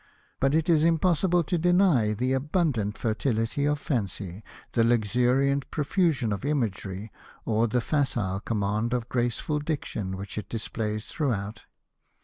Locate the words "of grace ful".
8.93-9.59